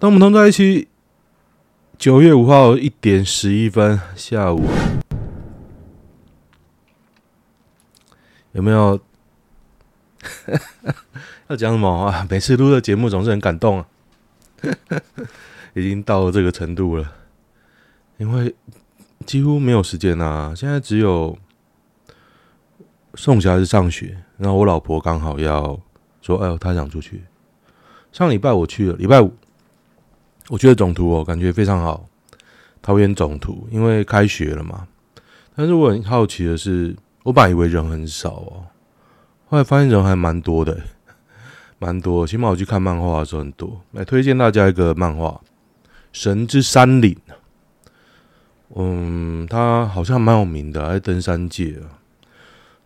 [0.00, 0.88] 当我们同在一起，
[1.98, 4.64] 九月五号一点十一分下午，
[8.52, 8.98] 有没有
[11.48, 12.26] 要讲什么啊？
[12.30, 13.86] 每次录的节目总是很感动啊，
[15.76, 17.12] 已经到了这个程度了，
[18.16, 18.54] 因为
[19.26, 20.54] 几乎没有时间啊。
[20.56, 21.36] 现在只有
[23.16, 25.78] 送小孩子上学，然后我老婆刚好要
[26.22, 27.24] 说：“哎呦，她想出去。”
[28.12, 29.34] 上礼拜我去了，礼拜五。
[30.50, 32.04] 我觉得总图哦，感觉非常好。
[32.82, 34.88] 桃园总图，因为开学了嘛。
[35.54, 38.66] 但是我很好奇的是，我本来以为人很少哦，
[39.46, 40.76] 后来发现人还蛮多的，
[41.78, 42.26] 蛮多。
[42.26, 43.80] 起码我去看漫画的时候很多。
[43.92, 45.28] 来推荐大家一个漫画
[46.12, 47.14] 《神之山岭》。
[48.74, 52.02] 嗯，他好像蛮有名的，在登山界啊。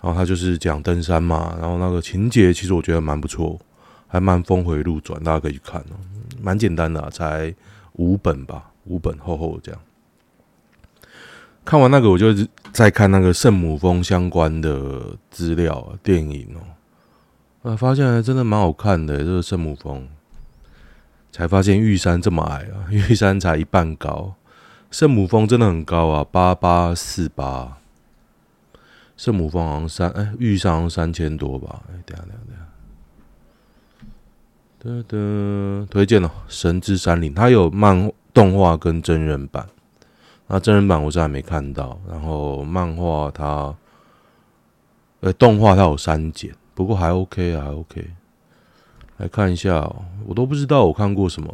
[0.02, 3.58] 然后他就是讲登山嘛，然后那个情节其实我觉得蛮不错，
[4.06, 5.96] 还蛮峰回路转，大家可以去看哦。
[6.44, 7.54] 蛮简单的，才
[7.94, 9.80] 五本吧，五本厚厚这样。
[11.64, 12.26] 看完那个，我就
[12.74, 19.16] 再看那个圣母峰相关的资料啊，电影哦，啊，发现真的蛮好看的。
[19.20, 20.06] 这个圣母峰，
[21.32, 24.34] 才发现玉山这么矮啊， 玉山才一半高，
[24.90, 27.78] 圣母峰真的很高啊，八八四八。
[29.16, 31.84] 圣母峰好像三，哎，玉山好像三千多吧？
[31.88, 32.63] 哎，等下等下等下。
[34.84, 39.66] 的的推荐哦，《神之山岭》它有漫动画跟真人版，
[40.46, 43.74] 那真人版我是还没看到，然后漫画它，
[45.20, 48.06] 呃，动画它有删减，不过还 OK 啊，还 OK。
[49.16, 51.48] 来看一下哦，我都不知道我看过什么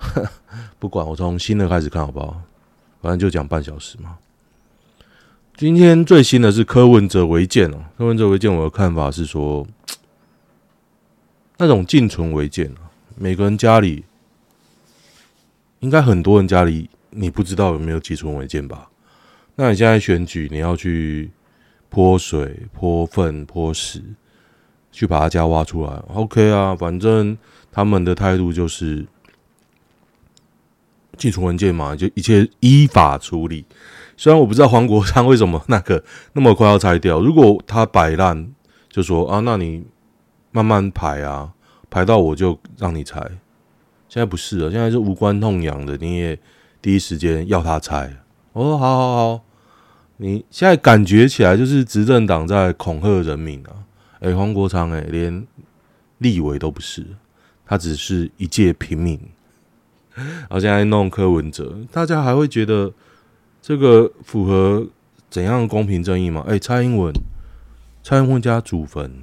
[0.00, 0.26] 了，
[0.78, 2.40] 不管我从新的开始看好不好？
[3.02, 4.16] 反正就讲半小时嘛。
[5.56, 9.66] 今天最新的是《柯文哲违建》哦，《柯文哲违建》我的看法是说。
[11.62, 12.74] 那种进存违建，
[13.16, 14.02] 每个人家里
[15.80, 18.88] 应该很多人家里，你不知道有没有寄存违建吧？
[19.56, 21.30] 那你现在选举，你要去
[21.90, 24.02] 泼水、泼粪、泼屎，
[24.90, 26.74] 去把他家挖出来，OK 啊？
[26.74, 27.36] 反正
[27.70, 29.04] 他们的态度就是
[31.18, 33.66] 寄存违建嘛，就一切依法处理。
[34.16, 36.02] 虽然我不知道黄国昌为什么那个
[36.32, 38.50] 那么快要拆掉，如果他摆烂，
[38.88, 39.84] 就说啊，那你。
[40.52, 41.52] 慢慢排啊，
[41.90, 43.20] 排到我就让你拆。
[44.08, 46.38] 现在不是了，现在是无关痛痒的，你也
[46.80, 48.16] 第一时间要他拆。
[48.52, 49.44] 哦，好好好，
[50.16, 53.84] 你现在感觉起来就是执政党在恐吓人民啊！
[54.20, 55.46] 哎、黄国昌、欸，哎，连
[56.18, 57.06] 立委都不是，
[57.64, 59.20] 他只是一介平民。
[60.14, 62.92] 然后现在弄柯文哲，大家还会觉得
[63.62, 64.86] 这个符合
[65.30, 66.44] 怎样的公平正义吗？
[66.48, 67.14] 哎、蔡英文，
[68.02, 69.22] 蔡英文家祖坟。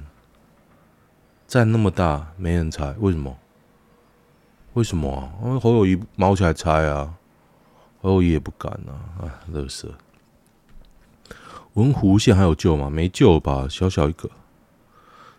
[1.48, 3.34] 站那么大，没人拆，为什么？
[4.74, 5.32] 为什么啊？
[5.42, 7.14] 因为侯友谊毛起来拆啊，
[8.02, 8.92] 侯友谊也不敢啊，
[9.22, 9.88] 哎，乐色。
[11.72, 12.90] 文湖线还有救吗？
[12.90, 14.28] 没救吧，小小一个。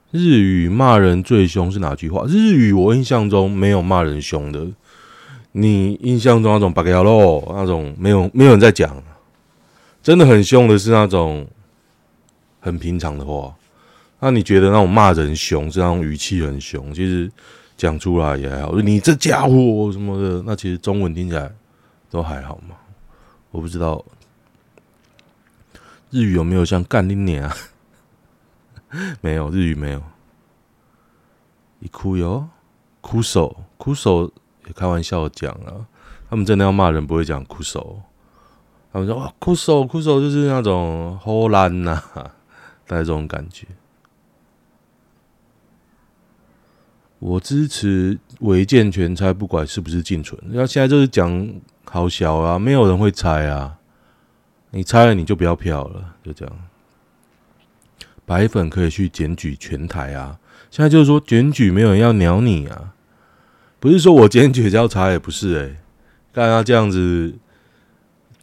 [0.10, 2.26] 日语骂人最凶是哪句话？
[2.28, 4.68] 日语我印象中没有骂人凶的，
[5.52, 9.04] 你印象中那种八格喽，那种没有没有人在讲，
[10.02, 11.48] 真的很凶的是那种
[12.60, 13.54] 很平常的话。
[14.20, 17.32] 那你觉得那种骂人凶，是那种语气很凶，其实
[17.78, 18.74] 讲出来也还好。
[18.80, 21.52] 你这家伙什么的，那其实中文听起来
[22.10, 22.76] 都还好嘛。
[23.52, 24.04] 我不知道
[26.10, 27.56] 日语有没有像干你娘啊？
[29.22, 30.02] 没有，日语没有。
[31.80, 32.48] 一哭哟，
[33.00, 34.30] 哭手，哭手
[34.68, 35.88] 也开玩笑讲啊。
[36.30, 38.02] 他们真的要骂人，不会讲哭手。
[38.92, 42.04] 他们说哇，哭手，哭手就是那种唬烂呐，
[42.86, 43.66] 带这种感觉。
[47.20, 50.42] 我支持违建全拆，不管是不是进存。
[50.46, 51.54] 那现在就是讲
[51.86, 53.78] 好小啊，没有人会拆啊。
[54.72, 56.56] 你拆了你就不要票了，就这样。
[58.26, 60.40] 白粉可以去检举全台啊。
[60.72, 62.94] 现在就是说检举没有人要鸟你啊，
[63.80, 65.78] 不是说我检举就要拆，也不是哎、欸。
[66.32, 67.34] 干他这样子，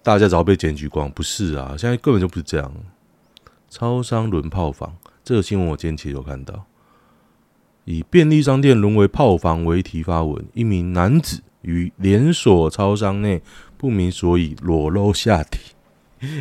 [0.03, 1.77] 大家早被检举光，不是啊。
[1.79, 2.73] 现在根本就不是这样。
[3.71, 6.67] 超商轮炮房，这个新闻我今天其实有看到。
[7.87, 13.41] 以便利商店沦为炮房为题发文，一名男子于连锁超商内
[13.79, 15.75] 不明所以裸露下体，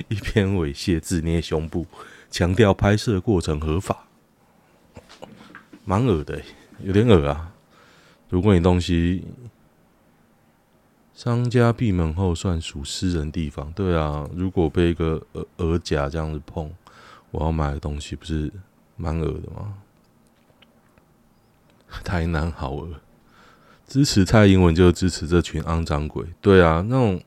[0.09, 1.85] 一边猥亵自捏胸部，
[2.29, 4.07] 强调拍摄过程合法，
[5.85, 6.41] 蛮恶的，
[6.83, 7.53] 有点恶啊！
[8.29, 9.23] 如果你东西
[11.13, 16.71] 商家闭门后算属私人地方，对啊，如果被一个鹅鹅夹这样子碰，
[17.29, 18.51] 我要买的东西不是
[18.97, 19.75] 蛮恶的吗？
[22.03, 22.89] 台南好饿，
[23.87, 26.25] 支持蔡英文就支持这群肮脏鬼。
[26.41, 27.21] 对啊，那种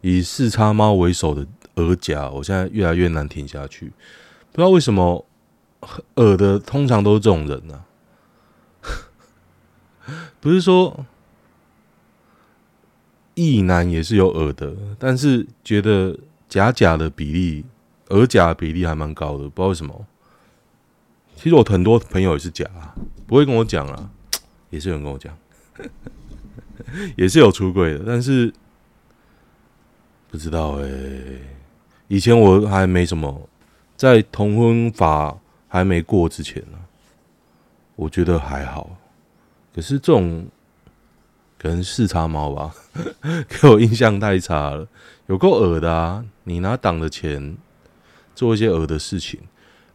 [0.00, 3.92] 以四叉猫为首的耳夹，我现在越来越难听下去。
[4.52, 5.24] 不知道为什么，
[6.16, 7.84] 耳的通常都是这种人呢、啊？
[10.40, 11.04] 不是说
[13.34, 16.18] 异男也是有耳的，但是觉得
[16.48, 17.64] 假假的比例，
[18.08, 20.06] 耳夹比例还蛮高的，不知道为什么。
[21.36, 22.66] 其实我很多朋友也是假，
[23.28, 24.10] 不会跟我讲啊，
[24.70, 25.36] 也是有人跟我讲。
[27.16, 28.52] 也是有出柜的，但是
[30.30, 30.88] 不知道哎、
[32.08, 33.48] 以前我还没什么，
[33.96, 35.36] 在同婚法
[35.68, 36.78] 还没过之前呢，
[37.96, 38.96] 我觉得还好。
[39.74, 40.48] 可是这种
[41.58, 42.74] 可能四叉猫吧，
[43.48, 44.88] 给我印象太差了，
[45.26, 46.24] 有够恶的啊！
[46.44, 47.58] 你拿党的钱
[48.34, 49.40] 做一些恶的事情。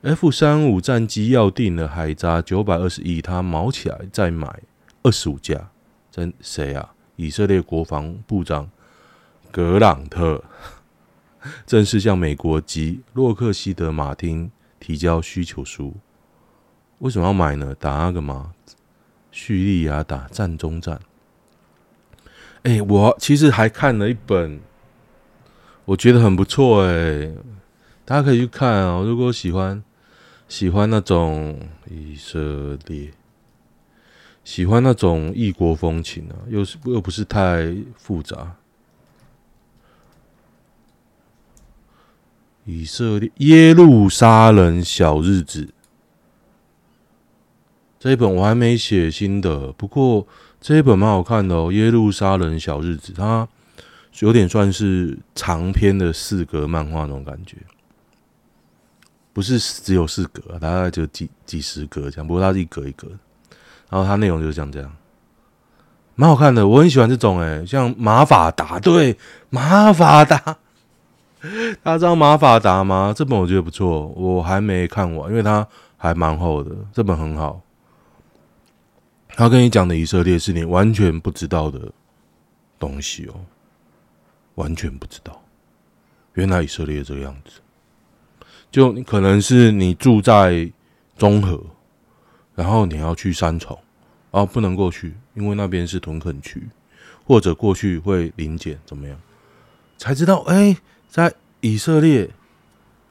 [0.03, 4.59] F 三五战机要订了海闸九百二十亿，他毛起来再买
[5.01, 5.69] 二十五架。
[6.11, 6.93] 真谁啊？
[7.15, 8.69] 以色列国防部长
[9.49, 10.43] 格朗特
[11.65, 15.95] 正式向美国及洛克希德马丁提交需求书。
[16.99, 17.73] 为什么要买呢？
[17.79, 18.51] 打那个吗？
[19.31, 20.99] 叙利亚打战中战。
[22.63, 24.59] 哎、我其实还看了一本，
[25.85, 27.31] 我觉得很不错哎，
[28.03, 29.01] 大家可以去看啊。
[29.01, 29.81] 如果喜欢
[30.55, 31.59] 喜欢那种
[31.89, 33.11] 以色列。
[34.43, 38.55] 喜欢那种异国风情啊，又是又不是太复杂。
[42.65, 45.73] 以色列耶路撒冷小日子
[47.99, 50.27] 这一本我还没写新的，不过
[50.61, 51.71] 这一本蛮好看的哦。
[51.73, 53.47] 耶路撒冷小日子，它
[54.19, 57.57] 有点算是长篇的四格漫画那种感觉，
[59.33, 63.07] 不是只有四格，大概就几几十格这样，不过它是一格一格。
[63.89, 64.95] 然后它内容就是像这样，
[66.15, 69.17] 蛮好看的，我很喜欢这种诶，像马法达，对，
[69.49, 70.37] 马法达，
[71.83, 73.13] 大家知道马法达吗？
[73.15, 77.61] 这本我觉得不错，我还没看完，因为它还蛮厚的，这本很好。
[79.35, 81.91] 他跟你讲的以色列是你完全不知道的
[82.77, 83.33] 东西哦，
[84.55, 85.41] 完全不知道，
[86.33, 87.59] 原来以色列这个样子，
[88.73, 90.73] 就可能是你住在
[91.15, 91.63] 中和。
[92.55, 93.75] 然后你要去三重，
[94.29, 96.61] 哦，不能过去，因为那边是屯垦区，
[97.25, 99.17] 或者过去会临检，怎么样？
[99.97, 100.77] 才知道，哎，
[101.09, 102.29] 在以色列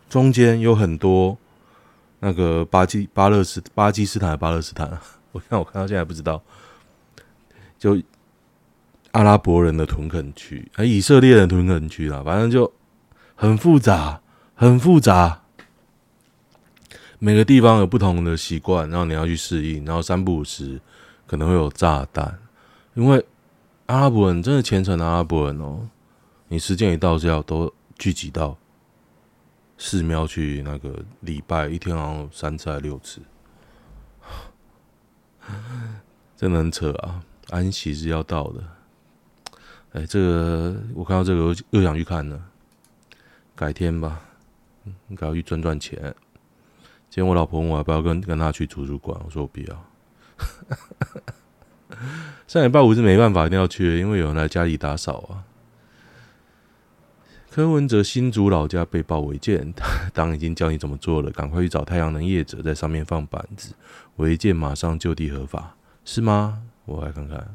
[0.09, 1.37] 中间有很多
[2.21, 4.97] 那个巴基巴勒斯巴基斯坦巴勒斯坦，
[5.33, 6.41] 我 看我看到现在不知道，
[7.77, 8.01] 就
[9.11, 12.73] 阿拉伯人的屯垦区，哎，以色列的屯垦区啦，反正就
[13.35, 14.21] 很复杂，
[14.55, 15.42] 很复杂。
[17.25, 20.81] 每个地方有不同的习惯，然后你要去适应，然后三不五时
[21.25, 22.37] 可能会有炸弹，
[22.95, 23.25] 因为
[23.87, 25.89] 阿拉伯人真的虔诚的阿拉伯人哦，
[26.49, 28.59] 你时间一到就要都聚集到
[29.79, 33.21] 寺庙去那个礼拜，一天好像三次还六次，
[36.37, 37.23] 真的很扯啊！
[37.51, 38.65] 安息是要到的，
[39.93, 42.43] 哎，这个我看到这个又想去看了，
[43.55, 44.21] 改天吧，
[45.09, 46.13] 应该要去赚赚钱。
[47.13, 49.85] 今天我老婆问我要不要跟跟她去图书馆，我说我不要。
[52.49, 55.45] 上礼拜五是没办法，一定要去，因为有人来家里打扫啊。
[57.51, 59.75] 柯文哲新竹老家被曝违建，
[60.15, 63.75] 党已经教你怎么做了，赶快去找太阳能业者在上面放板子，
[64.17, 65.77] 违建马上就地合法，
[66.07, 66.63] 是吗？
[66.87, 67.55] 我来看看，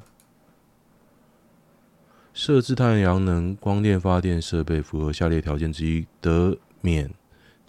[2.32, 7.10] 设置太阳能光电发电设备符合下列条件之一，得免。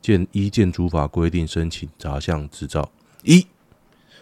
[0.01, 2.91] 建依建筑法规定申请杂项执照：
[3.23, 3.47] 一、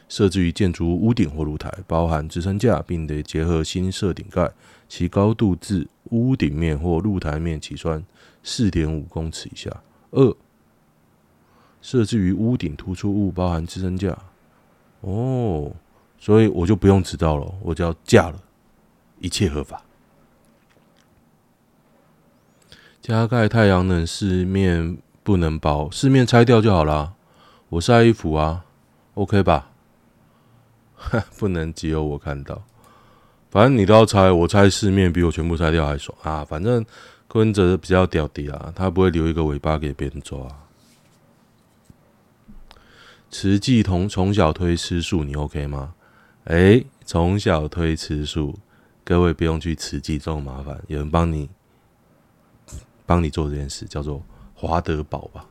[0.08, 4.50] 设置于建筑物屋顶或露台，包含支撑架，并得结合新设顶盖，
[4.88, 8.04] 其高度自屋顶面或露台面起算
[8.42, 9.70] 四点五公尺以下；
[10.10, 10.36] 二、
[11.82, 14.16] 设置于屋顶突出物，包含支撑架。
[15.02, 15.70] 哦，
[16.18, 18.42] 所以我就不用执照了，我就要架了，
[19.20, 19.82] 一切合法。
[23.02, 24.98] 加盖太阳能四面。
[25.26, 27.14] 不能包，四面拆掉就好了。
[27.70, 28.64] 我晒衣服啊
[29.14, 29.72] ，OK 吧？
[31.36, 32.62] 不能只有我看到，
[33.50, 36.44] 反正你都要拆，我拆四面比我全部拆掉还爽啊！
[36.44, 36.86] 反正
[37.26, 40.38] 柯文哲比较屌的啊，他不会留一个尾巴给别人抓。
[43.28, 45.92] 慈济同从小推吃素，你 OK 吗？
[46.44, 48.56] 诶、从小推吃素，
[49.02, 51.50] 各位不用去慈济这么麻烦，有人帮你
[53.04, 54.22] 帮你做这件事，叫做。
[54.56, 55.46] 华德堡吧，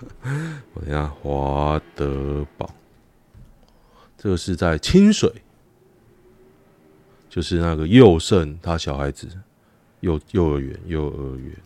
[0.74, 2.68] 我等下华德堡，
[4.18, 5.32] 这个是在清水，
[7.30, 9.28] 就是那个佑胜他小孩子
[10.00, 11.56] 幼幼儿园幼儿园。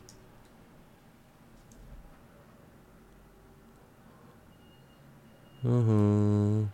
[5.63, 6.71] 嗯哼，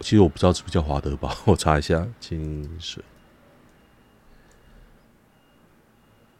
[0.00, 3.02] 其实我不知道是不是叫华德堡， 我查一下清水。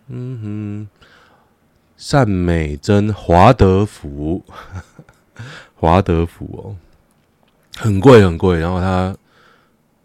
[0.08, 0.88] 嗯哼，
[2.06, 4.44] 善美珍华德福，
[5.74, 6.76] 华德福哦，
[7.78, 8.58] 很贵很贵。
[8.58, 9.16] 然后它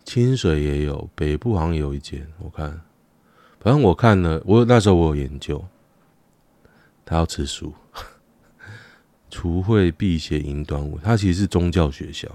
[0.06, 2.80] 清水也有，北部好像也有一间，我看，
[3.60, 5.62] 反正我看了，我那时候我有研究，
[7.04, 7.74] 他要吃素。
[9.30, 12.30] 除晦避邪迎端午，它其实是宗教学校，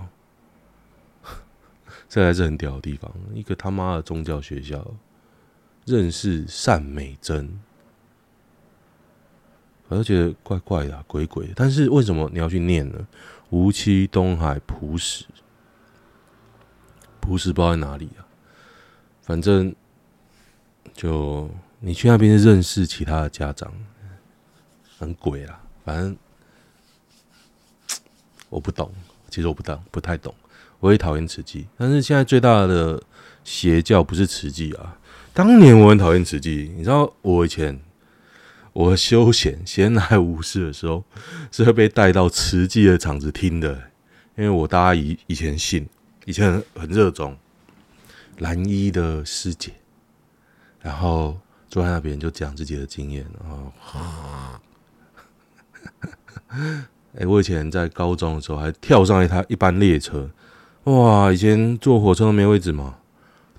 [2.06, 3.10] 这还是很屌的地方。
[3.32, 4.86] 一个他妈的宗教学校，
[5.86, 7.58] 认识善美珍，
[9.88, 11.52] 我就觉得怪怪的、鬼鬼的。
[11.56, 13.06] 但是为什么你要去念呢？
[13.50, 15.24] 无期东海朴实，
[17.20, 18.26] 朴实不知道在哪里啊。
[19.22, 19.74] 反正
[20.92, 21.50] 就
[21.80, 23.72] 你去那边认识其他的家长，
[24.98, 25.60] 很鬼啦。
[25.84, 26.16] 反正。
[28.50, 28.88] 我不懂，
[29.30, 30.32] 其实我不懂，不太懂。
[30.78, 33.02] 我也讨厌慈济，但是现在最大的
[33.42, 34.96] 邪教不是慈济啊。
[35.32, 37.76] 当年我很讨厌慈济，你知道，我以前
[38.74, 41.02] 我休闲闲来无事的时候，
[41.50, 43.72] 是会被带到慈济的场子听的，
[44.36, 45.88] 因为我大阿姨以前信，
[46.26, 47.34] 以前很很热衷
[48.38, 49.72] 蓝衣的师姐，
[50.82, 51.38] 然后
[51.70, 53.72] 坐在那边就讲自己的经验，然后。
[57.16, 60.28] 哎、我以前在高中的时候还跳上一台一班列车，
[60.84, 61.32] 哇！
[61.32, 62.96] 以前坐火车都没位置嘛，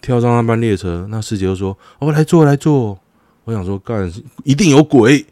[0.01, 2.99] 跳上那班列车，那师姐就说：“、哦、来坐，来坐。”
[3.45, 4.11] 我想说，干
[4.43, 5.25] 一定有鬼。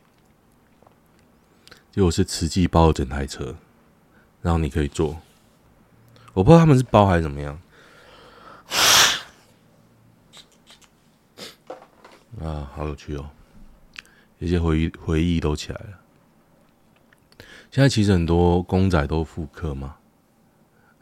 [1.92, 3.56] 结果是慈济包了整台车，
[4.42, 5.20] 然后你可以坐。
[6.34, 7.60] 我不知道他们是包还是怎么样。
[12.42, 13.30] 啊，好有趣哦！
[14.40, 16.00] 一些回忆回忆都起来了。
[17.72, 19.96] 现在其实很多公仔都复刻嘛，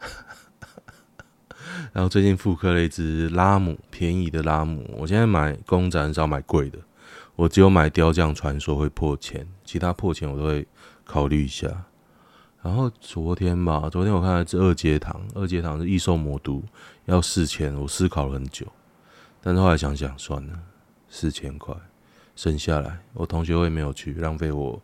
[1.92, 4.88] 然后最近复刻了一只拉姆，便宜的拉姆。
[4.98, 6.78] 我现在买公仔很少买贵的，
[7.42, 10.64] 我只有买雕匠传说会破千，其他破千我都会
[11.04, 11.86] 考虑一下。
[12.62, 16.62] 然后昨天吧，昨天我看了这二阶堂，二阶堂是异兽魔都，
[17.06, 18.64] 要四千，我思考了很久，
[19.40, 20.56] 但是后来想想算了，
[21.08, 21.74] 四千块
[22.36, 24.80] 省下来，我同学会没有去，浪费我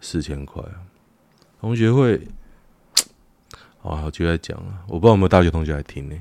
[0.00, 0.78] 四千块啊。
[1.60, 2.28] 同学会，
[3.78, 6.16] 好，好，就在讲啊，我不知道有没有大学同学来听呢。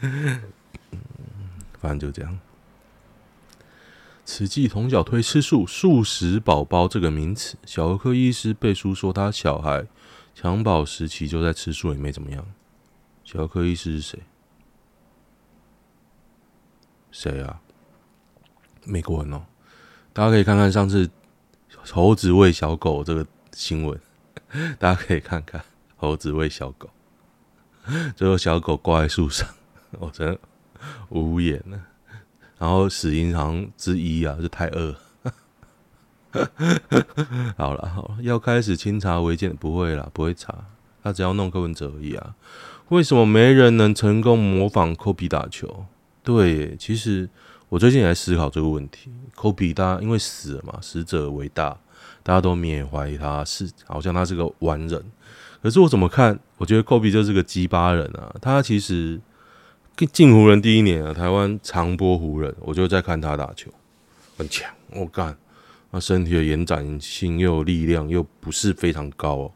[1.78, 2.38] 反正就这样。
[4.26, 9.86] 慈济从小推吃素，素食宝宝这个名词，小儿科医师背书说他小孩
[10.36, 12.44] 襁褓时期就在吃素，也没怎么样。
[13.22, 14.20] 小儿科医师是谁？
[17.12, 17.60] 谁啊？
[18.84, 19.46] 美国人哦，
[20.12, 21.08] 大家可以看看上次
[21.88, 23.98] 猴子喂小狗这个新闻。
[24.78, 25.64] 大家可以看看
[25.96, 26.90] 猴子喂小狗，
[28.16, 29.48] 最后小狗挂在树上，
[29.92, 30.40] 我真的
[31.10, 31.80] 无言了。
[32.58, 34.94] 然后死因好像之一啊，是太饿。
[37.56, 40.54] 好了好了，要开始清查违建，不会啦，不会查，
[41.02, 42.34] 他只要弄柯文哲而已啊。
[42.88, 45.86] 为什么没人能成功模仿科比打球？
[46.22, 47.28] 对，其实
[47.68, 49.10] 我最近也在思考这个问题。
[49.34, 51.78] 科比他因为死了嘛，死者为大。
[52.22, 55.00] 大家都缅怀疑他是好像他是个完人，
[55.62, 56.38] 可是我怎么看？
[56.58, 58.34] 我觉得科比就是个鸡巴人啊！
[58.42, 59.20] 他其实
[60.04, 63.70] 进湖人第一年啊，台湾长波湖人，我就在看他打球，
[64.36, 65.34] 很强，我干，
[65.90, 69.52] 他身体的延展性又有力量，又不是非常高哦。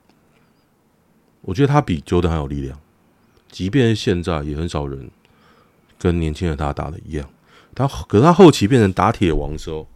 [1.42, 2.78] 我觉得他比 Jordan 还有力量，
[3.50, 5.11] 即便是现在也很少人
[5.99, 7.28] 跟年轻的他打的一样。
[7.75, 9.87] 他可是他后期变成打铁王的时候，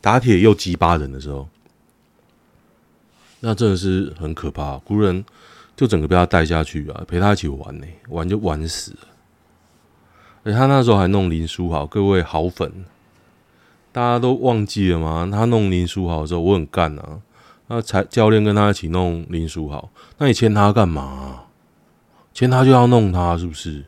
[0.00, 1.48] 打铁又击巴人的时候。
[3.40, 5.24] 那真的是很可怕，湖人
[5.74, 9.08] 就整个被他带下去啊，陪他一起玩呢、玩就玩死了。
[10.44, 12.84] 而他那时候还弄林书豪，各位好粉，
[13.92, 15.28] 大家都忘记了吗？
[15.30, 17.20] 他弄林书豪的时候，我很干啊。
[17.68, 21.44] 那才教练跟他一起弄林书豪，那你签他干嘛？
[22.34, 23.84] 签他就要弄他，是不是？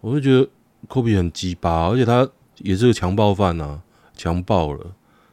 [0.00, 0.50] 我就觉得
[0.88, 3.80] 科比很鸡巴，而且他也是个强暴犯呐，
[4.16, 4.86] 强暴了，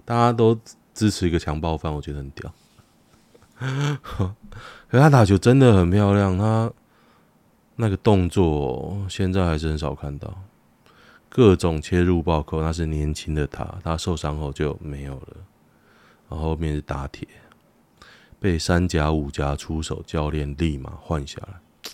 [0.05, 0.57] 大家都
[0.93, 2.53] 支持一个强暴犯，我觉得很屌。
[4.89, 6.71] 可他打球真的很漂亮，他
[7.79, 10.33] 那个动作现在还是很少看到，
[11.29, 15.27] 各种切入暴扣，那是年轻的他，他受伤后就没有了，
[16.27, 17.27] 然后后面是打铁，
[18.39, 21.91] 被三甲五甲出手教练立马换下来，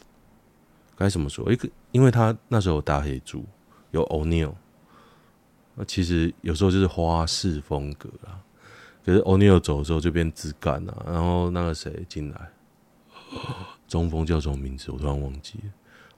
[0.96, 1.52] 该怎么说？
[1.52, 3.44] 一个因为他那时候有大黑猪，
[3.92, 4.54] 有 o neo
[5.76, 8.40] 那其实有时候就是花式风格啊。
[9.06, 12.52] 可是 o neo 走的时候就变自干了，然后那个谁进来，
[13.94, 14.92] 中锋叫什么名字？
[14.92, 15.66] 我突然忘记了。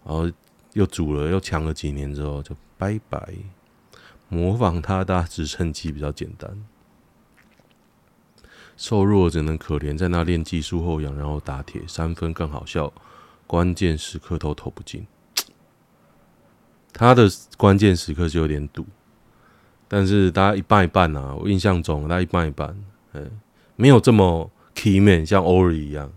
[0.05, 0.31] 然后
[0.71, 3.33] 又组了，又强了几年之后就拜拜。
[4.29, 6.65] 模仿他搭直升机比较简单，
[8.77, 12.93] 瘦弱只能可怜，在那练技术后仰，然后打铁三分更好笑，
[13.45, 15.05] 关键时刻都投不进。
[16.93, 17.27] 他的
[17.57, 18.85] 关键时刻就有点赌。
[19.89, 22.73] 但是大家一半一半啊，我印象中大家一半一半，
[23.11, 23.29] 嗯，
[23.75, 26.11] 没有这么 key man 像 Ori 一样，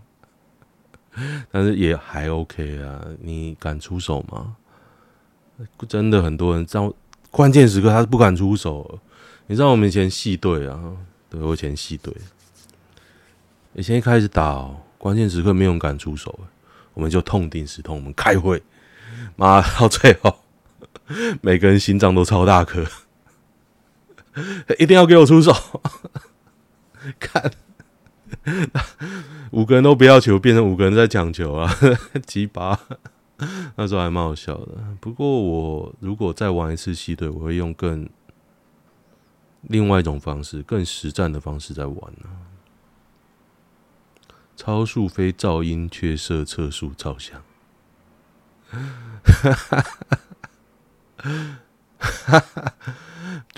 [1.51, 3.05] 但是也还 OK 啊。
[3.21, 4.57] 你敢出手吗？
[5.89, 6.81] 真的很多人在
[7.31, 9.01] 关键时刻他是不敢出手。
[9.47, 10.79] 你知道我们以前系队啊，
[11.29, 12.15] 对，我以前系队，
[13.75, 16.39] 以前一开始打关键时刻没有人敢出手，
[16.95, 18.63] 我们就痛定思痛，我们开会，
[19.37, 20.41] 妈到最后
[21.41, 22.85] 每个人心脏都超大颗。
[24.79, 25.53] 一定要给我出手！
[27.19, 27.51] 看，
[29.53, 31.73] 五个人都不要球，变成五个人在抢球啊！
[32.27, 32.79] 鸡巴，
[33.77, 34.97] 那时候还蛮好笑的。
[35.01, 38.09] 不过我如果再玩一次系队，我会用更
[39.63, 42.29] 另外一种方式，更实战的方式在玩呢。
[44.57, 47.41] 超速非噪音，却设测速照相。
[48.71, 49.81] 哈哈
[51.17, 51.41] 哈
[51.99, 52.75] 哈哈！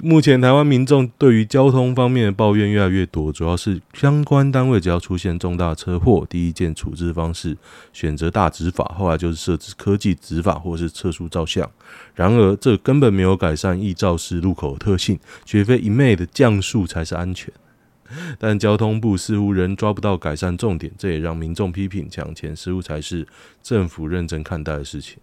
[0.02, 7.56] 目前台湾民众对于交通方面的抱怨越来越多，主要是相关单位只要出现重大车祸，第一件处置方式
[7.92, 11.70] 选择大执法，后来就是设置科技执法或是测速照相。
[12.14, 17.52] 然而，这根本没有改善易肇事路口特性，绝非一昧的降速才是安全。
[18.40, 23.26] 但交通部似乎仍抓不到改善重点，这也让民众批评抢钱似乎才是
[23.62, 25.18] 政府认真看待的事情。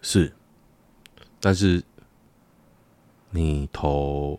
[0.00, 0.32] 是，
[1.40, 1.82] 但是。
[3.30, 4.38] 你投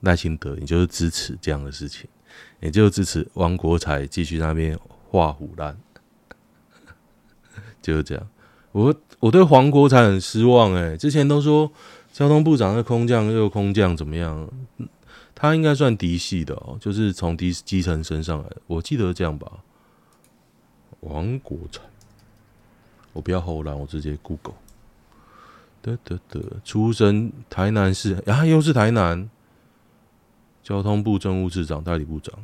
[0.00, 2.08] 赖清德，你就是支持这样的事情，
[2.60, 4.78] 也就支持王国材继续那边
[5.10, 5.76] 画虎烂，
[7.82, 8.28] 就是这样。
[8.72, 11.70] 我我对黄国材很失望哎、欸，之前都说
[12.12, 14.48] 交通部长的空降又空降怎么样？
[15.34, 19.50] 他应该算嫡系的哦，就是从基基层升上来的，我记得这样吧。
[21.00, 21.80] 王国材，
[23.12, 24.56] 我不要唬烂，我直接 Google。
[25.80, 29.28] 得得得，出身台南市，啊，又是台南
[30.62, 32.34] 交通部政务次长、代理部长。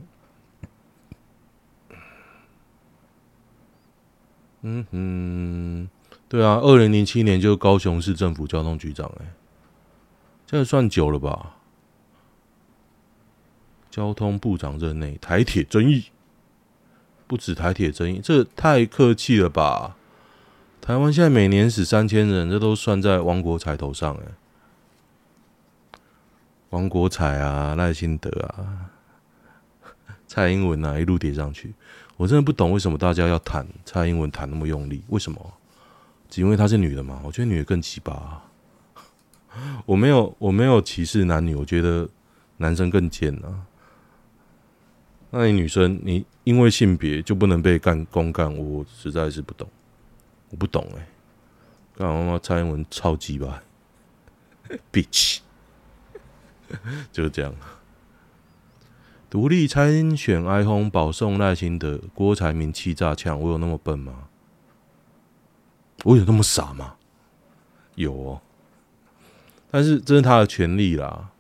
[4.63, 5.89] 嗯哼，
[6.29, 9.27] 对啊，二零零七年就高雄市政府交通局长，哎，
[10.47, 11.57] 这算久了吧？
[13.91, 16.07] 交通部长任内，台铁争议
[17.27, 19.97] 不止台铁争议，这太客气了吧？
[20.85, 24.25] 台湾现在每年死三千人，这都算在王国才头上哎。
[26.69, 28.91] 王国才啊，赖清德啊，
[30.29, 31.73] 蔡英文啊，一路叠上去，
[32.19, 35.03] 我真的不懂为什么大家要谈蔡英文谈那么用力？
[35.09, 35.55] 为什么？
[36.29, 37.19] 只因为她是女的嘛？
[37.25, 38.15] 我觉得女的更奇葩。
[39.87, 42.07] 我没有，我没有歧视男女，我觉得
[42.59, 43.65] 男生更贱啊。
[45.31, 48.55] 那你女生，你因为性别就不能被干公干？
[48.55, 49.67] 我实在是不懂。
[50.55, 51.09] 我不懂哎，
[51.97, 53.65] 干嘛蔡英文超级吧
[54.93, 55.39] ，bitch，
[57.11, 57.53] 就是这样。
[59.29, 64.29] 独立参选 iPhone 保送赖清德，郭台铭气炸呛，我有那么笨吗？
[66.05, 66.95] 我有那么傻吗？
[67.97, 68.41] 有哦，
[69.73, 71.31] 但是这是他的权利啦，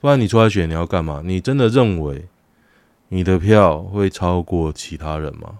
[0.00, 1.20] 不然你出来选你要干嘛？
[1.24, 2.28] 你真的认为
[3.08, 5.58] 你的票会超过其他人吗？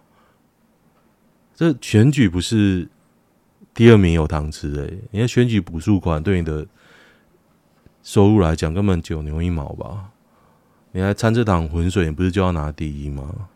[1.52, 2.88] 这选举不是
[3.74, 6.66] 第二名有糖吃诶，你的选举补助款对你的
[8.02, 10.10] 收入来讲根本九牛一毛吧？
[10.92, 13.48] 你还掺这趟浑水，你不是就要拿第一吗？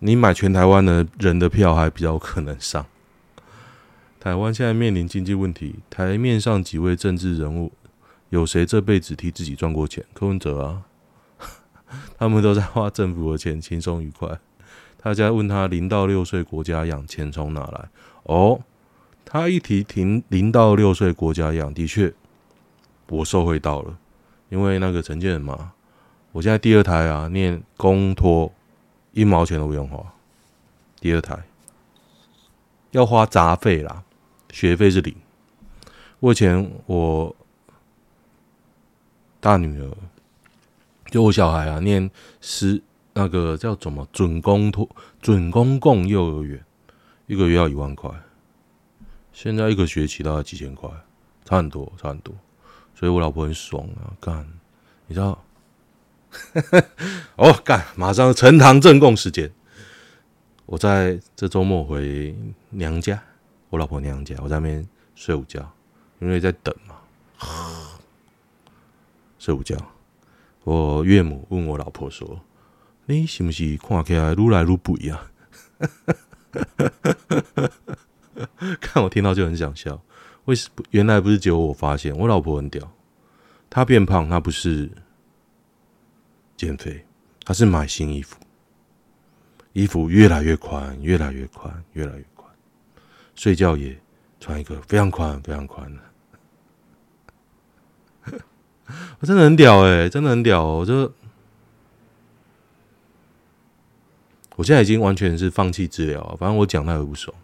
[0.00, 2.84] 你买全台湾的人的票还比较可能上。
[4.20, 7.72] 台湾现在面临经济问题，台面上几位政治人物，
[8.28, 10.04] 有谁这辈子替自己赚过钱？
[10.12, 10.82] 柯文哲啊，
[12.18, 14.38] 他们都在花政府的钱，轻松愉快。
[15.02, 17.88] 大家问他零到六岁国家养钱从哪来？
[18.24, 18.60] 哦，
[19.34, 22.14] 他一提停零到六岁国家养，的确
[23.08, 23.98] 我受惠到了，
[24.48, 25.72] 因为那个陈建仁嘛，
[26.30, 28.52] 我现在第二胎啊，念公托
[29.10, 30.14] 一毛钱都不用花，
[31.00, 31.36] 第二胎
[32.92, 34.04] 要花杂费啦，
[34.52, 35.12] 学费是零。
[36.20, 37.34] 我以前我
[39.40, 39.90] 大女儿
[41.10, 42.08] 就我小孩啊，念
[42.40, 42.80] 十。
[43.16, 44.88] 那个叫什么准公托
[45.20, 46.64] 准公共幼儿园，
[47.26, 48.08] 一个月要一万块，
[49.34, 50.88] 现在一个学期大概几千块，
[51.44, 52.32] 差很多，差很多。
[52.94, 54.46] 所以我老婆很爽啊，干，
[55.08, 55.44] 你知道？
[57.36, 59.52] 哦，干，马上呈堂证供时间。
[60.66, 62.34] 我在这周末回
[62.70, 63.20] 娘家，
[63.70, 65.68] 我老婆娘家，我在那边睡午觉，
[66.20, 66.94] 因为在等嘛。
[69.38, 69.76] 睡午觉，
[70.62, 72.40] 我岳母问我老婆说
[73.06, 75.30] ：“你是不是看起来愈来愈肥啊？”
[78.80, 80.00] 看我听到就很想笑。
[80.44, 80.84] 为什么？
[80.90, 82.92] 原来不是只有我发现，我老婆很屌。
[83.70, 84.90] 她变胖，她不是
[86.56, 87.04] 减肥，
[87.44, 88.36] 她是买新衣服，
[89.72, 92.48] 衣服越来越宽，越来越宽，越来越宽。
[93.34, 93.98] 睡觉也
[94.38, 96.02] 穿一个非常宽、非常宽的。
[99.18, 100.78] 我真的很屌哎，真的很屌哦！
[100.78, 101.12] 我就
[104.56, 107.34] 我现在已经完全是放弃治疗，反正我讲他也不爽，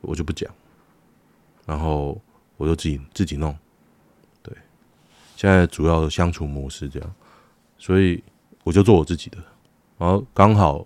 [0.00, 0.52] 我就不讲。
[1.66, 2.20] 然后
[2.56, 3.56] 我就自己自己弄，
[4.42, 4.52] 对，
[5.36, 7.14] 现在主要的相处模式这样，
[7.78, 8.20] 所以
[8.64, 9.38] 我就做我自己的，
[9.96, 10.84] 然后刚好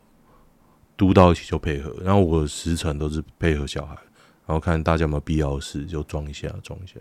[0.94, 3.94] 督到一起就配合，然后我时辰都是配合小孩，
[4.46, 6.96] 然后看大家有没有必要的事就装一下装一下，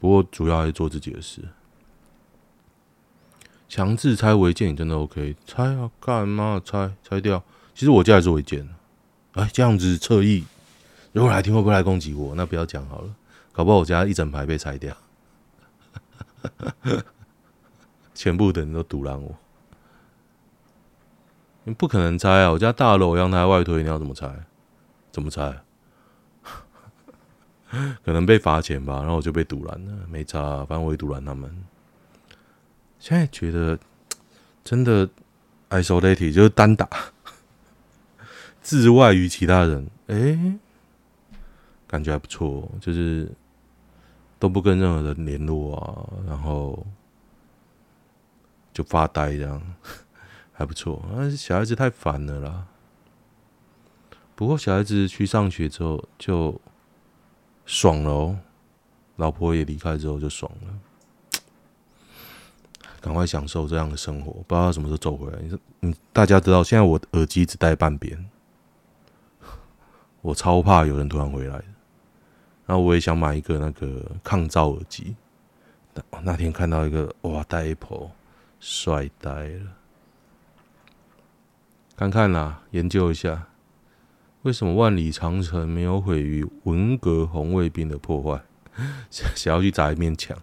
[0.00, 1.42] 不过主要还是做自己的事。
[3.68, 5.36] 强制拆违建真的 OK？
[5.46, 6.90] 拆啊，干嘛拆？
[7.04, 7.40] 拆掉？
[7.74, 8.68] 其实我家也是违建，
[9.34, 10.44] 哎，这样子侧翼。
[11.12, 12.34] 如果来听会不会来攻击我？
[12.34, 13.14] 那不要讲好了，
[13.52, 14.96] 搞不好我家一整排被拆掉，
[18.14, 19.34] 全部的人都赌烂我。
[21.64, 22.50] 你不可能拆啊！
[22.52, 24.32] 我家大楼阳台外推，你要怎么拆？
[25.12, 25.62] 怎么拆？
[28.04, 31.64] 可能被罚钱吧，然后我就被堵拦了，没差，反正我会堵拦他们。
[32.98, 33.78] 现在觉得
[34.64, 35.08] 真的
[35.68, 36.88] isolated 就是单打，
[38.62, 40.58] 自外于其他人，哎、
[41.90, 43.28] 感觉还不错，就是
[44.38, 46.86] 都不跟任何人联络啊，然后
[48.72, 49.60] 就发呆这样，
[50.54, 51.02] 还不错。
[51.16, 52.68] 但是小孩子太烦了啦。
[54.36, 56.60] 不过小孩子去上学之后就
[57.66, 58.38] 爽了哦，
[59.16, 61.40] 老婆也离开之后就爽了，
[63.00, 64.30] 赶快享受这样的生活。
[64.46, 65.40] 不知道什么时候走回来。
[65.42, 68.30] 你说，嗯，大家知道现在我耳机只戴半边，
[70.22, 71.60] 我超怕有人突然回来。
[72.70, 75.16] 那我也想买一个那个抗噪耳机。
[76.22, 78.12] 那天看到一个哇，戴 Apple
[78.60, 79.72] 帅呆了。
[81.96, 83.48] 看看啦，研究一下，
[84.42, 88.40] 为什么万里长城没有毁于文革红卫兵的破坏？
[89.10, 90.38] 想要去砸一面墙，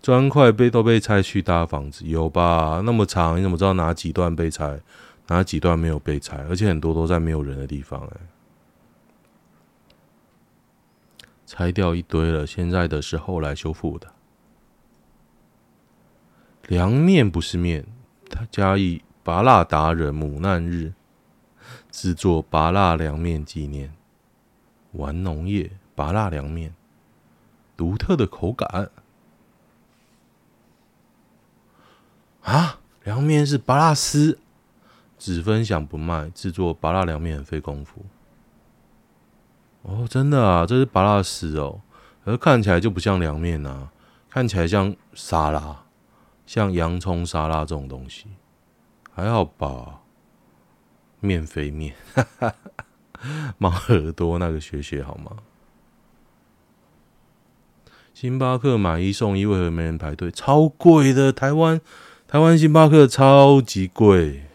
[0.00, 2.80] 砖块被都被拆去搭房子，有吧？
[2.84, 4.78] 那么长，你怎么知道哪几段被拆，
[5.26, 6.36] 哪几段没有被拆？
[6.48, 8.16] 而且很多都在没有人的地方，欸，
[11.48, 14.12] 拆掉一堆了，现在的是后来修复的。
[16.66, 17.86] 凉面不是面，
[18.28, 20.92] 他加以芭乐达人母难日
[21.90, 23.94] 制作芭乐凉面纪念。
[24.92, 26.74] 玩农业芭乐凉面，
[27.74, 28.90] 独特的口感
[32.42, 32.78] 啊！
[33.04, 34.38] 凉面是芭乐丝，
[35.18, 38.04] 只分享不卖，制作芭乐凉面很费功夫。
[39.88, 41.80] 哦，真的啊，这是芭乐丝哦，
[42.24, 43.88] 而看起来就不像凉面呐，
[44.28, 45.84] 看起来像沙拉，
[46.44, 48.26] 像洋葱沙拉这种东西，
[49.14, 50.00] 还好吧？
[51.20, 55.38] 面非面，哈哈哈，猫耳朵那个学学好吗？
[58.12, 60.30] 星巴克买一送一，为何没人排队？
[60.30, 61.80] 超贵的，台湾
[62.26, 64.47] 台湾星巴克超级贵。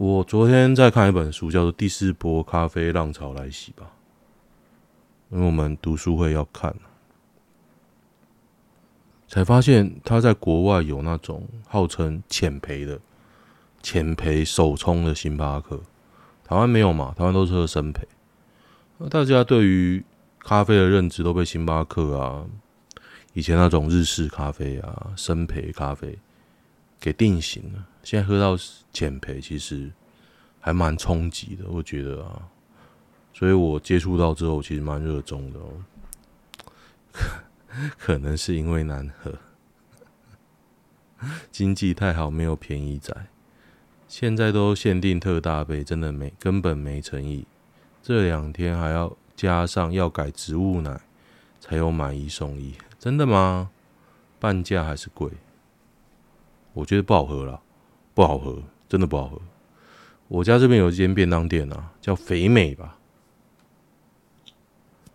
[0.00, 3.90] 我昨天在看一本书，叫做《第四波咖啡浪潮来袭》吧，
[5.30, 6.72] 因为我们读书会要看，
[9.26, 13.00] 才发现他在国外有那种号称浅焙的、
[13.82, 15.80] 浅焙手冲的星巴克，
[16.44, 17.12] 台湾没有嘛？
[17.18, 18.02] 台湾都是喝深焙。
[18.98, 20.04] 那大家对于
[20.38, 22.46] 咖啡的认知都被星巴克啊，
[23.32, 26.16] 以前那种日式咖啡啊、深焙咖啡
[27.00, 27.84] 给定型了。
[28.08, 28.56] 现在喝到
[28.90, 29.92] 浅焙，其实
[30.60, 32.48] 还蛮冲击的，我觉得啊，
[33.34, 35.84] 所以我接触到之后，其实蛮热衷的哦。
[37.98, 39.34] 可能是因为难喝，
[41.52, 43.14] 经济太好，没有便宜仔。
[44.06, 47.46] 现在都限定特大杯，真的没根本没诚意。
[48.02, 50.98] 这两天还要加上要改植物奶，
[51.60, 53.70] 才有买一送一，真的吗？
[54.40, 55.30] 半价还是贵？
[56.72, 57.60] 我觉得不好喝了。
[58.18, 59.40] 不好喝，真的不好喝。
[60.26, 62.98] 我家这边有一间便当店啊，叫肥美吧，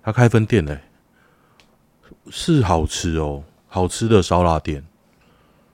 [0.02, 0.80] 他开分店嘞，
[2.30, 4.82] 是好吃哦，好吃的烧腊店。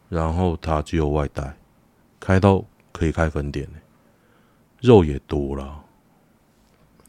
[0.09, 1.55] 然后他只有外带，
[2.19, 3.79] 开到可以开分店嘞，
[4.81, 5.83] 肉也多了。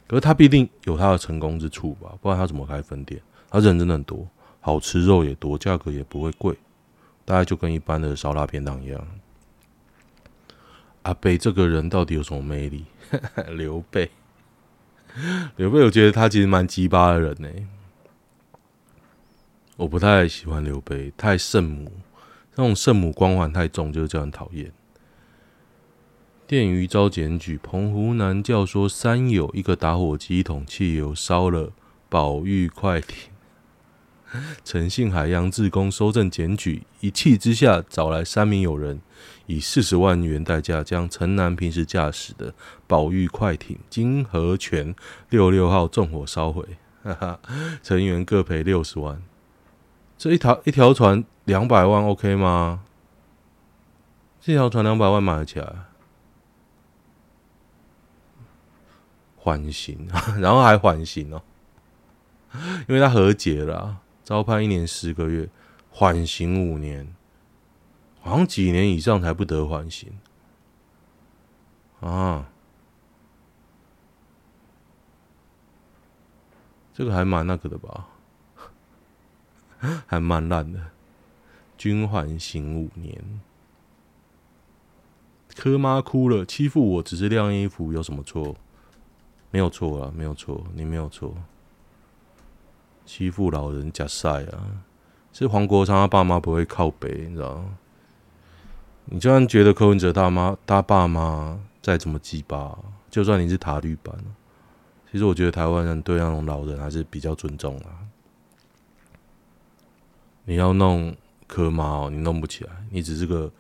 [0.07, 2.13] 可是他必定有他的成功之处吧？
[2.21, 3.19] 不然他怎么开分店？
[3.49, 4.29] 他人真的很多，
[4.61, 6.55] 好吃肉也多，价格也不会贵，
[7.25, 9.03] 大概就跟一般的烧腊便当一样。
[11.11, 12.85] 阿北这个人到底有什么魅力？
[13.57, 14.09] 刘备，
[15.57, 17.49] 刘备，我觉得他其实蛮鸡巴的人呢。
[19.75, 21.91] 我不太喜欢刘备，太圣母，
[22.55, 24.71] 那种圣母光环太重，就是叫人讨厌。
[26.47, 31.73] 电鱼遭检举，澎湖南教说三友一个打火机一桶汽油烧了
[32.09, 33.33] 宝玉快艇。
[34.65, 39.01] 诚信海洋志工搜证检举，一气之下找来三名友人。
[39.51, 42.55] 以四十万元代价将陈南平时驾驶的
[42.87, 44.95] 保玉快艇金河泉
[45.29, 46.65] 六六号纵火烧毁，
[47.03, 47.41] 哈哈，
[47.83, 49.21] 成员各赔六十万。
[50.17, 52.85] 这一条一条船两百万，OK 吗？
[54.41, 55.67] 这条船两百万买得起来，
[59.37, 60.09] 缓刑，
[60.39, 61.43] 然后还缓刑哦，
[62.87, 65.49] 因为他和解了，遭判一年十个月，
[65.91, 67.13] 缓刑五年。
[68.21, 70.13] 好像几年以上才不得缓刑
[72.01, 72.49] 啊！
[76.93, 78.09] 这个还蛮那个的吧，
[80.07, 80.79] 还蛮烂的。
[81.79, 83.41] 均缓刑五年，
[85.57, 88.55] 柯妈哭了，欺负我只是晾衣服，有什么错？
[89.51, 91.35] 没有错啊，没有错，你没有错。
[93.07, 94.85] 欺负老人假晒啊！
[95.33, 97.79] 是黄国昌他爸妈不会靠北，你知道吗？
[99.13, 102.79] 你就算觉得柯文哲他妈他爸妈再怎么鸡巴，
[103.11, 104.15] 就算你是塔绿版，
[105.11, 108.07] 其实我觉得台湾人对那种老人还是比较尊重啊。
[110.45, 111.15] 你要弄
[111.49, 113.51] 柯妈哦，你弄不起来，你只是个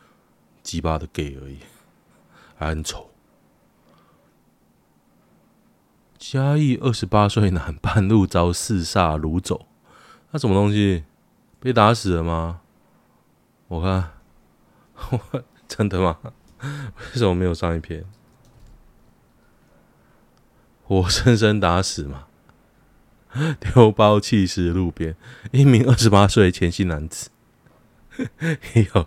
[0.62, 1.58] 鸡巴的 gay 而已，
[2.56, 3.10] 还很丑。
[6.16, 9.66] 嘉义二十八岁男半路遭四煞掳走，
[10.30, 11.02] 那什么东西？
[11.58, 12.60] 被打死了吗？
[13.66, 14.19] 我看。
[15.66, 16.18] 真的吗？
[16.62, 18.04] 为什么没有上一篇？
[20.84, 22.26] 活生生打死嘛？
[23.60, 25.14] 丢包弃尸路边，
[25.52, 27.30] 一名二十八岁前姓男子。
[28.74, 29.06] 有，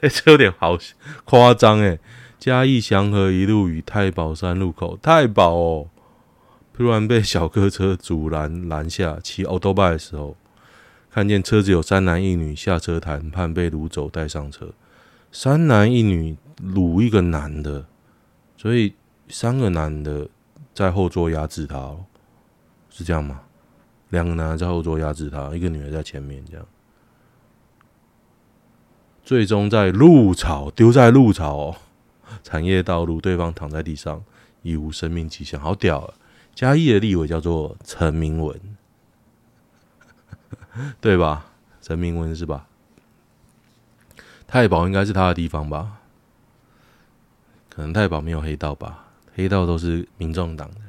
[0.00, 0.78] 哎，这有点好
[1.24, 1.98] 夸张哎！
[2.38, 5.90] 嘉义祥和一路与太保山路口，太保哦，
[6.72, 10.34] 突然被小客车阻拦拦下，骑欧多拜的时候。
[11.10, 14.72] 看见车子有三男一女下车谈判，被掳走带上车。
[15.32, 17.86] 三男一女掳一个男的，
[18.56, 18.94] 所以
[19.28, 20.28] 三个男的
[20.72, 21.96] 在后座压制他，
[22.88, 23.42] 是这样吗？
[24.10, 26.64] 两个男的在后座压制他，一个女的在前面，这样。
[29.24, 31.76] 最终在路草丢在路草哦，
[32.42, 34.22] 产业道路，对方躺在地上，
[34.62, 36.14] 已无生命迹象，好屌啊！
[36.54, 38.60] 嘉义的立委叫做陈明文。
[41.00, 41.46] 对吧？
[41.80, 42.66] 陈明文是吧？
[44.46, 45.98] 太保应该是他的地方吧？
[47.68, 49.06] 可能太保没有黑道吧？
[49.34, 50.80] 黑道都是民众党的，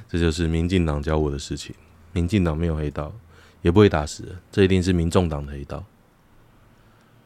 [0.08, 1.74] 这就是民进党教我的事情。
[2.12, 3.12] 民进党没有黑道，
[3.60, 5.84] 也不会打死人，这一定是民众党的黑道。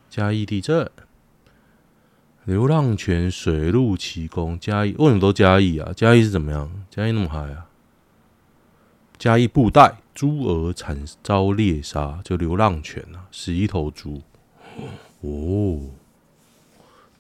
[0.09, 0.91] 嘉义地震，
[2.45, 4.59] 流浪犬水陆奇功。
[4.59, 5.93] 嘉义为什么都嘉义啊？
[5.95, 6.71] 嘉义是怎么样？
[6.91, 7.67] 嘉义那么嗨啊？
[9.19, 9.99] 嘉义布袋。
[10.19, 14.21] 猪儿惨遭猎杀，就流浪犬啊，十一头猪
[15.21, 15.81] 哦。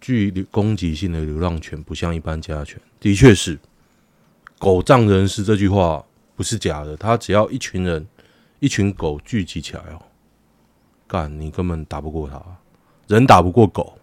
[0.01, 3.57] 具攻击性的流浪犬不像一般家犬，的确是
[4.59, 6.97] “狗仗人势”这句话不是假的。
[6.97, 8.05] 他只要一群人、
[8.59, 10.03] 一群狗聚集起来哦，
[11.07, 12.43] 干你根本打不过他，
[13.07, 13.97] 人打不过狗，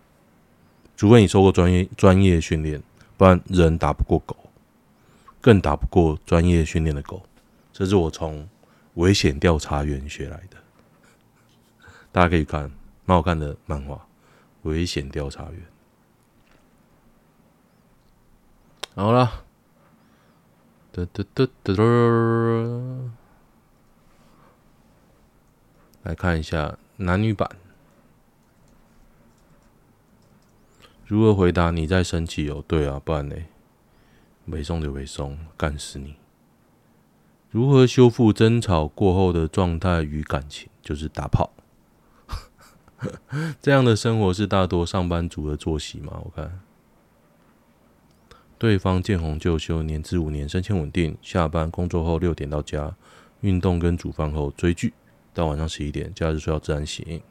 [0.95, 2.81] 除非你受过专业专业训练，
[3.17, 4.38] 不然人打不过狗，
[5.41, 7.21] 更打不过专业训练的狗。
[7.73, 8.47] 这是我从。
[8.95, 10.58] 危险调查员学来的，
[12.12, 12.69] 大家可以看
[13.05, 14.05] 蛮好看的漫画。
[14.63, 15.62] 危险调查员，
[18.95, 19.45] 好了，
[20.91, 23.10] 嘚嘚嘚嘚嘚，
[26.01, 27.47] 来看一下男女版。
[31.05, 31.69] 如何回答？
[31.69, 32.63] 你在生气哦？
[32.67, 33.36] 对啊，不然呢？
[34.45, 36.15] 没送就没送，干死你！
[37.55, 40.67] 如何修复争吵过后的状态与感情？
[40.81, 41.53] 就是打炮。
[43.61, 46.19] 这样的生活是大多上班族的作息吗？
[46.25, 46.59] 我看
[48.57, 51.17] 对方见红就休，年资五年，升迁稳定。
[51.21, 52.93] 下班工作后六点到家，
[53.39, 54.91] 运动跟煮饭后追剧，
[55.33, 57.21] 到晚上十一点，假日睡到自然醒。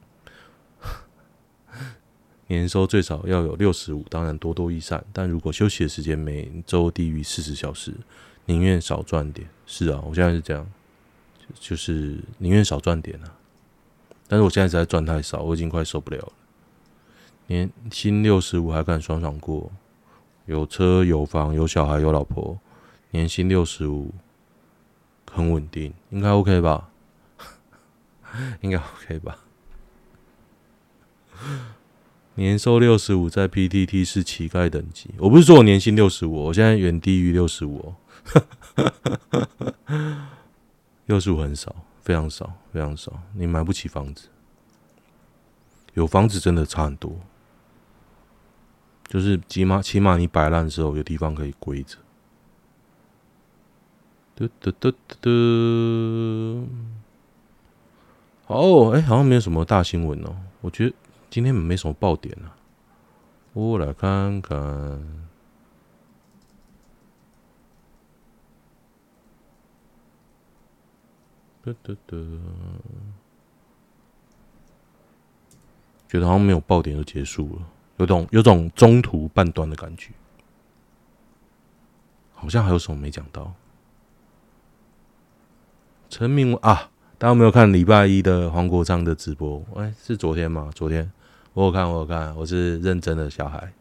[2.49, 5.05] 年收最少要有六十五，当然多多益善。
[5.13, 7.93] 但如果休息的时间每周低于四十小时，
[8.47, 9.49] 宁愿少赚点。
[9.67, 10.67] 是啊，我现在是这样，
[11.59, 13.35] 就是宁愿少赚点啊。
[14.27, 16.33] 但是我现在实在赚太少，我已经快受不了了。
[17.47, 19.71] 年薪六十五还敢爽爽过？
[20.47, 22.59] 有车有房有小孩有老婆，
[23.11, 24.13] 年薪六十五，
[25.31, 26.91] 很稳定，应该 OK 吧？
[28.61, 29.39] 应该 OK 吧？
[32.35, 35.11] 年收六十五，在 PTT 是乞丐等级。
[35.19, 37.95] 我不是说我年薪六十五，我现在远低于六十五哦。
[41.07, 43.13] 六十五很少，非常少，非常少。
[43.35, 44.29] 你买不起房子，
[45.93, 47.15] 有房子真的差很多。
[49.07, 51.99] 就是起码起码你摆烂的时候有地方可以归着。
[54.35, 56.69] 嘟嘟嘟嘟嘟。
[58.47, 60.35] 好，哎，好像没有什么大新闻哦。
[60.63, 60.95] 我觉得
[61.31, 62.57] 今天没什么爆点啊。
[63.53, 65.24] 我来看看。
[71.65, 72.17] 嘟嘟嘟。
[76.07, 77.63] 觉得好像没有爆点就结束了。
[77.97, 80.13] 有种有种中途半段的感觉，
[82.35, 83.55] 好像还有什么没讲到。
[86.11, 89.65] 陈明啊，大家有没有看礼拜一的黄国昌的直播？
[89.77, 90.71] 哎，是昨天吗？
[90.75, 91.11] 昨天
[91.55, 93.73] 我有看，我有看，我是认真的小孩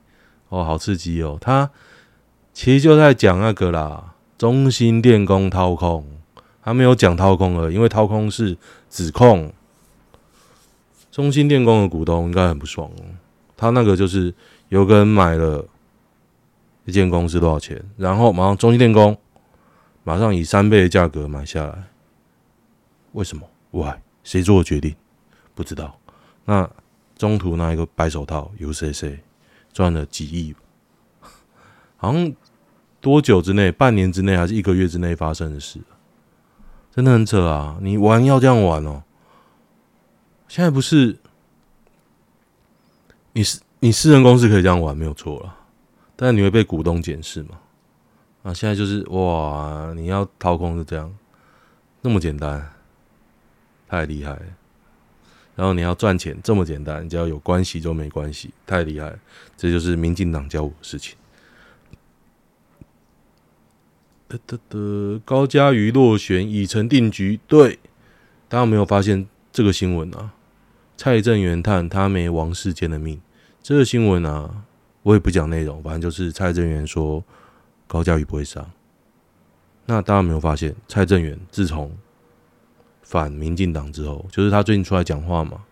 [0.50, 1.38] 哦，好刺激哦！
[1.42, 1.70] 他
[2.54, 6.08] 其实就在讲那个啦，中兴电工掏空，
[6.64, 8.58] 他没有讲掏空了，因为掏空是
[8.90, 9.52] 指控
[11.12, 13.04] 中兴电工的股东应该很不爽哦。
[13.58, 14.34] 他那个就是
[14.70, 15.68] 有个人买了
[16.86, 19.18] 一间公司多少钱，然后马上中兴电工
[20.04, 21.84] 马上以三倍的价格买下来，
[23.12, 23.96] 为什么？Why？
[24.24, 24.96] 谁做的决定？
[25.54, 26.00] 不知道。
[26.46, 26.70] 那
[27.18, 29.20] 中途拿一个白手套，由谁谁
[29.72, 30.56] 赚了几亿？
[31.98, 32.34] 好像
[33.00, 33.72] 多久之内？
[33.72, 35.80] 半年之内还是一个月之内发生的事？
[36.96, 37.78] 真的很扯啊！
[37.82, 39.04] 你玩要这样玩哦？
[40.48, 41.18] 现在不是。
[43.36, 45.56] 你是你私人公司可以这样玩没有错了，
[46.16, 47.60] 但是你会被股东检视嘛？
[48.44, 51.12] 啊，现在就是哇，你要掏空是这样，
[52.02, 52.72] 那么简单，
[53.88, 54.40] 太厉害。
[55.56, 59.18] 然后你要赚钱这么简单，只要有关系就没关系，太厉害。
[59.58, 61.18] 这就是民进党教我的事情。
[64.34, 67.40] 得得得，高嘉瑜落选已成定局。
[67.48, 67.80] 对，
[68.48, 70.34] 大家有没有发现这个新闻啊？
[70.98, 73.20] 蔡正元叹他没王世坚的命，
[73.62, 74.64] 这个新闻啊，
[75.04, 77.24] 我也不讲内容，反正就是蔡正元说
[77.88, 78.72] 高嘉瑜不会上。
[79.86, 81.92] 那大家有没有发现，蔡正元自从
[83.02, 85.64] 反民进党之后，就是他最近出来讲话嘛，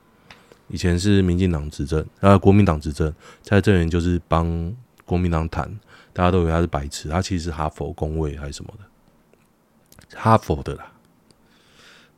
[0.67, 5.79] 以前是民进党执政，啊，国民党执政，蔡正元就是帮国民党谈，
[6.13, 10.91] 大家都以为他是白痴，他其实是哈佛工位还是什么的，哈佛的啦，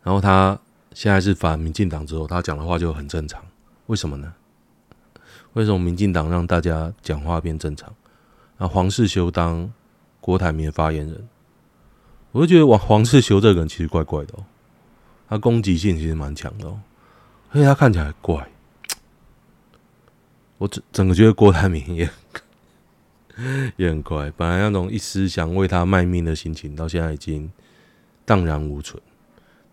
[0.04, 0.60] 然后他。
[0.96, 3.44] 现在是反民进党之后，他讲的话就很正常。
[3.88, 4.32] 为什么呢？
[5.54, 7.92] 为什么民进党让大家讲话变正常？
[8.60, 9.74] 那黄世修当
[10.22, 11.28] 郭台铭的发言人，
[12.32, 14.46] 我就觉得黄黄世修这个人其实怪怪的哦。
[15.28, 16.80] 他攻击性其实蛮强的哦，
[17.50, 18.48] 而且他看起来怪。
[20.60, 22.08] 我整整个觉得郭台铭也
[23.78, 24.32] 也很怪。
[24.38, 27.52] 本来那种一丝想为他卖命的心情，到现在已经
[28.26, 29.02] 荡然无存。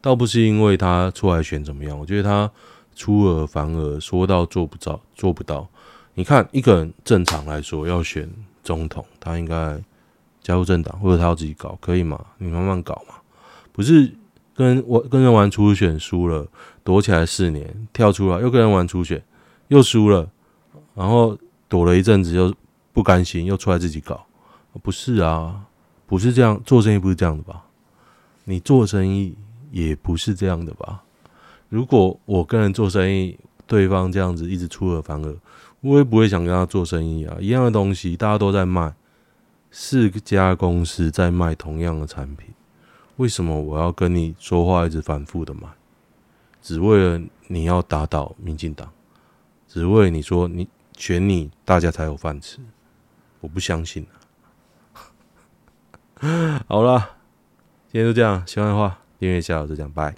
[0.01, 2.51] 倒不是因为他出来选怎么样，我觉得他
[2.95, 5.69] 出尔反尔，说到做不到，做不到。
[6.15, 8.29] 你看，一个人正常来说要选
[8.65, 9.79] 总统，他应该
[10.43, 12.19] 加入政党，或者他要自己搞，可以吗？
[12.39, 13.15] 你慢慢搞嘛，
[13.73, 14.11] 不是
[14.55, 16.47] 跟我跟人玩初选输了，
[16.83, 19.23] 躲起来四年，跳出来又跟人玩初选，
[19.69, 20.29] 又输了，
[20.95, 22.55] 然后躲了一阵子又
[22.93, 24.27] 不甘心，又出来自己搞，
[24.83, 25.67] 不是啊，
[26.07, 27.65] 不是这样，做生意不是这样的吧？
[28.45, 29.37] 你做生意。
[29.73, 31.05] 也不是这样的吧？
[31.69, 33.39] 如果我跟人做生意，
[33.69, 35.37] 对方这样子一直出尔反尔，
[35.81, 37.37] 我也不会想跟他做生意啊。
[37.41, 38.93] 一样的东西，大家都在卖，
[39.71, 42.49] 四家公司在卖同样的产品，
[43.19, 45.69] 为什么我要跟你说话一直反复的买？
[46.61, 48.91] 只为了你要打倒民进党，
[49.69, 50.67] 只为你说你
[50.97, 52.59] 选你，大家才有饭吃？
[53.41, 54.07] 我不相信。
[56.69, 57.17] 好了，
[57.91, 58.99] 今天就这样，喜欢的话。
[59.19, 60.15] 订阅一下，我就这样，拜。